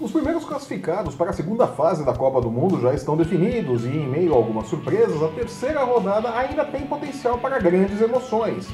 [0.00, 3.88] Os primeiros classificados para a segunda fase da Copa do Mundo já estão definidos e,
[3.88, 8.66] em meio a algumas surpresas, a terceira rodada ainda tem potencial para grandes emoções.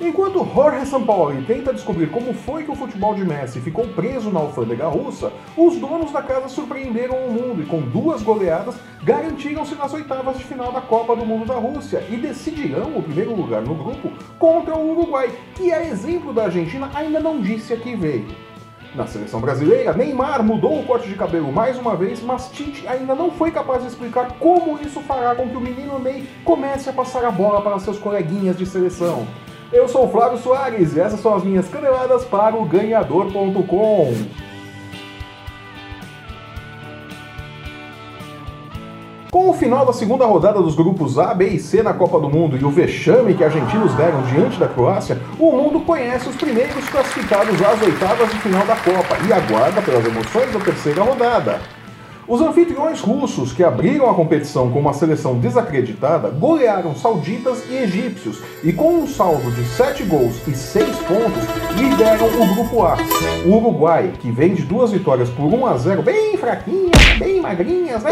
[0.00, 4.38] Enquanto Jorge Sampaoli tenta descobrir como foi que o futebol de Messi ficou preso na
[4.38, 9.92] alfândega russa, os donos da casa surpreenderam o mundo e, com duas goleadas, garantiram-se nas
[9.92, 13.74] oitavas de final da Copa do Mundo da Rússia e decidirão o primeiro lugar no
[13.74, 18.47] grupo contra o Uruguai, que, a exemplo da Argentina, ainda não disse a que veio.
[18.94, 23.14] Na seleção brasileira, Neymar mudou o corte de cabelo mais uma vez, mas Tite ainda
[23.14, 26.92] não foi capaz de explicar como isso fará com que o menino Ney comece a
[26.92, 29.26] passar a bola para seus coleguinhas de seleção.
[29.70, 34.14] Eu sou o Flávio Soares e essas são as minhas caneladas para o ganhador.com.
[39.38, 42.28] Com o final da segunda rodada dos grupos A, B e C na Copa do
[42.28, 46.88] Mundo e o vexame que argentinos deram diante da Croácia, o mundo conhece os primeiros
[46.88, 51.60] classificados às oitavas de final da Copa e aguarda pelas emoções da terceira rodada.
[52.26, 58.42] Os anfitriões russos, que abriram a competição com uma seleção desacreditada, golearam sauditas e egípcios
[58.64, 61.44] e, com um saldo de 7 gols e 6 pontos,
[61.76, 62.96] lideram o grupo A.
[63.46, 68.02] O Uruguai, que vem de duas vitórias por 1 a 0, bem fraquinhas, bem magrinhas,
[68.02, 68.10] né?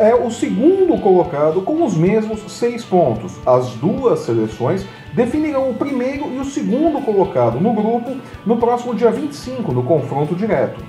[0.00, 3.38] É o segundo colocado com os mesmos seis pontos.
[3.46, 4.84] As duas seleções
[5.14, 10.34] definirão o primeiro e o segundo colocado no grupo no próximo dia 25, no confronto
[10.34, 10.82] direto.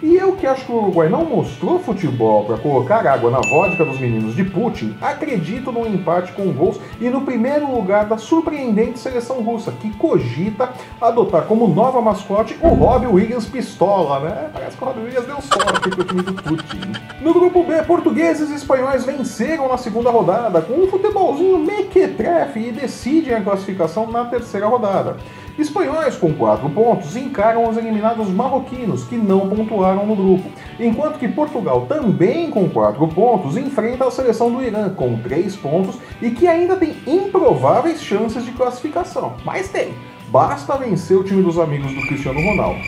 [0.00, 3.84] E eu que acho que o Uruguai não mostrou futebol para colocar água na vodka
[3.84, 9.00] dos meninos de Putin, acredito no empate com gols e no primeiro lugar da surpreendente
[9.00, 14.50] seleção russa, que cogita adotar como nova mascote o Robbie Williams Pistola, né?
[14.52, 16.92] Parece que o Robbie Williams deu sorte pro time do Putin.
[17.20, 22.70] No grupo B, portugueses e espanhóis venceram na segunda rodada com um futebolzinho mequetrefe e
[22.70, 25.16] decidem a classificação na terceira rodada.
[25.58, 31.26] Espanhóis com 4 pontos encaram os eliminados marroquinos, que não pontuaram no grupo, enquanto que
[31.26, 36.46] Portugal, também com 4 pontos, enfrenta a seleção do Irã com 3 pontos e que
[36.46, 39.34] ainda tem improváveis chances de classificação.
[39.44, 39.94] Mas tem,
[40.28, 42.78] basta vencer o time dos amigos do Cristiano Ronaldo.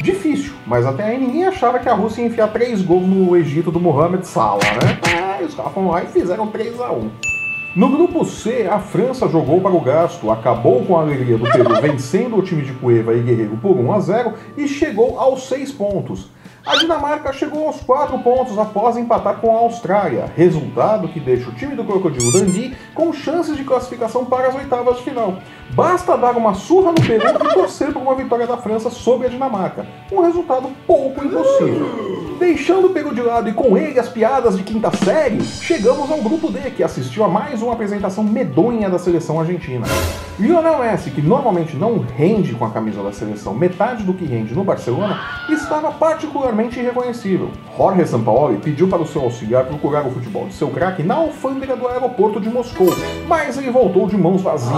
[0.00, 3.72] Difícil, mas até aí ninguém achava que a Rússia ia enfiar 3 gols no Egito
[3.72, 5.40] do Mohamed Salah, né?
[5.40, 7.29] É, os caras foram lá e fizeram 3 a 1
[7.76, 11.70] no grupo C, a França jogou para o gasto, acabou com a alegria do Peru
[11.80, 15.70] vencendo o time de Cueva e Guerreiro por 1 a 0 e chegou aos 6
[15.72, 16.28] pontos.
[16.66, 21.54] A Dinamarca chegou aos 4 pontos após empatar com a Austrália, resultado que deixa o
[21.54, 25.38] time do Crocodilo Dundee com chances de classificação para as oitavas de final.
[25.70, 29.30] Basta dar uma surra no Peru e torcer por uma vitória da França sobre a
[29.30, 32.19] Dinamarca, um resultado pouco impossível.
[32.40, 36.22] Deixando o Peru de lado e com ele as piadas de quinta série, chegamos ao
[36.22, 39.86] grupo D, que assistiu a mais uma apresentação medonha da seleção argentina.
[40.38, 44.54] Lionel Messi, que normalmente não rende com a camisa da seleção metade do que rende
[44.54, 47.50] no Barcelona, estava particularmente irreconhecível.
[47.76, 51.76] Jorge Sampaoli pediu para o seu auxiliar procurar o futebol de seu craque na alfândega
[51.76, 52.88] do aeroporto de Moscou,
[53.28, 54.72] mas ele voltou de mãos vazias.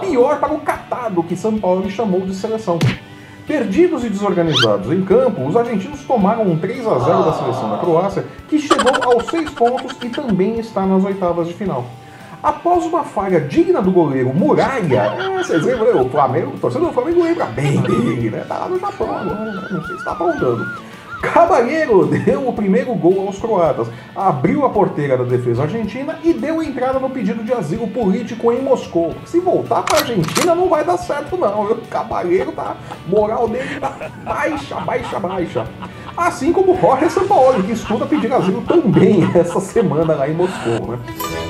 [0.00, 2.78] Pior para o catado que Sampaoli chamou de seleção.
[3.48, 7.78] Perdidos e desorganizados em campo, os argentinos tomaram um 3 a 0 da seleção da
[7.78, 11.86] Croácia, que chegou aos 6 pontos e também está nas oitavas de final.
[12.42, 16.94] Após uma falha digna do goleiro Muralha, é, vocês lembram, o Flamengo, o torcedor do
[16.94, 18.44] Flamengo lembra bem dele, né?
[18.46, 20.87] Tá lá no Japão agora, não sei se está apontando.
[21.20, 26.62] Cabalheiro deu o primeiro gol aos croatas, abriu a porteira da defesa argentina e deu
[26.62, 29.14] entrada no pedido de asilo político em Moscou.
[29.24, 31.78] Se voltar para a Argentina não vai dar certo não, viu?
[31.90, 32.76] Cabalheiro tá,
[33.08, 35.66] moral dele tá baixa, baixa, baixa.
[36.16, 40.98] Assim como Jorge Sampaoli, que estuda pedir asilo também essa semana lá em Moscou, né?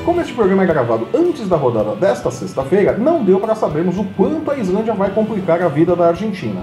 [0.04, 4.04] Como este programa é gravado antes da rodada desta sexta-feira, não deu para sabermos o
[4.16, 6.62] quanto a Islândia vai complicar a vida da Argentina.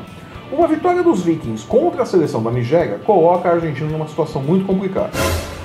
[0.57, 4.65] Uma vitória dos Vikings contra a seleção da Nigéria coloca a Argentina numa situação muito
[4.65, 5.11] complicada.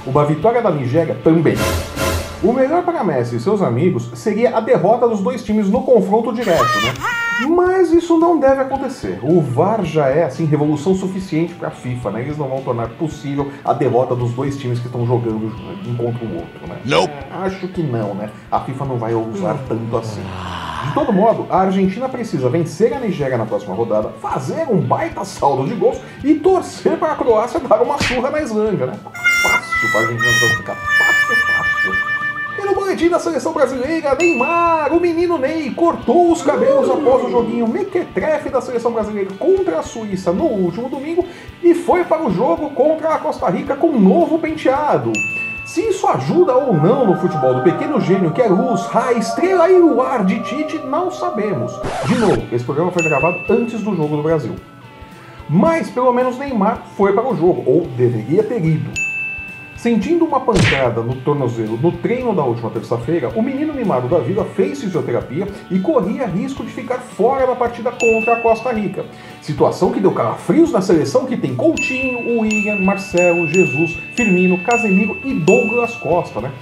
[0.05, 1.55] Uma vitória da Nigéria também.
[2.43, 6.33] O melhor para Messi e seus amigos seria a derrota dos dois times no confronto
[6.33, 6.93] direto, né?
[7.49, 9.21] Mas isso não deve acontecer.
[9.23, 12.23] O VAR já é assim revolução suficiente para a FIFA, né?
[12.23, 15.53] Eles não vão tornar possível a derrota dos dois times que estão jogando
[15.87, 16.81] um contra o outro, né?
[16.85, 17.15] Nope.
[17.31, 18.29] Acho que não, né?
[18.51, 20.23] A FIFA não vai usar tanto assim.
[20.87, 25.25] De todo modo, a Argentina precisa vencer a Nigéria na próxima rodada, fazer um baita
[25.25, 28.95] saldo de gols e torcer para a Croácia dar uma surra na Islândia, né?
[29.43, 30.77] Fácil para a Argentina classificar.
[30.77, 32.11] Fácil, fácil.
[32.59, 37.69] E no da seleção brasileira, Neymar, o menino Ney, cortou os cabelos após o joguinho
[37.69, 41.25] mequetrefe da seleção brasileira contra a Suíça no último domingo
[41.63, 45.13] e foi para o jogo contra a Costa Rica com um novo penteado.
[45.71, 49.71] Se isso ajuda ou não no futebol do pequeno gênio que é luz, raio, estrela
[49.71, 51.73] e luar de Tite, não sabemos.
[52.09, 54.57] De novo, esse programa foi gravado antes do jogo do Brasil.
[55.49, 58.91] Mas pelo menos Neymar foi para o jogo, ou deveria ter ido.
[59.81, 64.45] Sentindo uma pancada no tornozelo no treino da última terça-feira, o menino mimado da Vila
[64.45, 69.07] fez fisioterapia e corria risco de ficar fora da partida contra a Costa Rica.
[69.41, 75.33] Situação que deu calafrios na seleção que tem Coutinho, William, Marcelo, Jesus, Firmino, Casemiro e
[75.33, 76.53] Douglas Costa, né?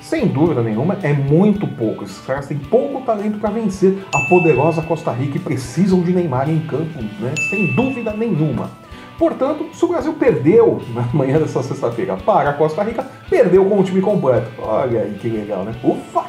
[0.00, 2.04] Sem dúvida nenhuma, é muito pouco.
[2.04, 6.48] Esses caras têm pouco talento para vencer a poderosa Costa Rica e precisam de Neymar
[6.48, 7.34] em campo, né?
[7.50, 8.70] Sem dúvida nenhuma.
[9.18, 13.80] Portanto, se o Brasil perdeu na manhã dessa sexta-feira para a Costa Rica, perdeu com
[13.80, 14.48] o time completo.
[14.62, 15.74] Olha aí que legal, né?
[15.82, 16.24] Ufa!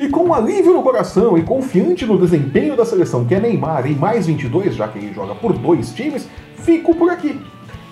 [0.00, 3.94] E com alívio no coração e confiante no desempenho da seleção que é Neymar em
[3.94, 7.40] mais 22, já que ele joga por dois times, fico por aqui.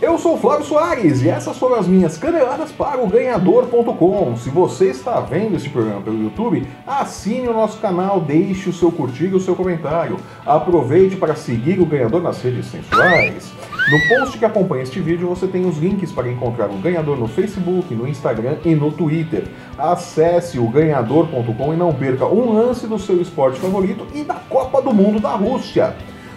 [0.02, 4.37] Eu sou Flávio Soares e essas foram as minhas caneladas para o ganhador.com.
[4.37, 8.91] Se você está vendo esse programa pelo YouTube, assine o nosso canal, deixe o seu
[8.91, 10.19] curtir e o seu comentário.
[10.44, 13.52] Aproveite para seguir o ganhador nas redes sensuais.
[13.88, 17.29] No post que acompanha este vídeo você tem os links para encontrar o ganhador no
[17.29, 19.44] Facebook, no Instagram e no Twitter.
[19.79, 24.82] Acesse o ganhador.com e não perca um lance do seu esporte favorito e da Copa
[24.82, 25.94] do Mundo da Rússia.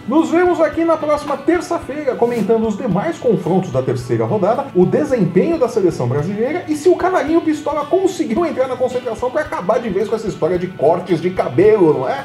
[0.08, 5.58] Nos vemos aqui na próxima terça-feira comentando os demais confrontos da terceira rodada, o desempenho
[5.58, 9.90] da seleção brasileira e se o canarinho pistola conseguiu entrar na concentração para acabar de
[9.90, 12.24] vez com essa história de cortes de cabelo, não é?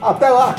[0.00, 0.56] Até lá!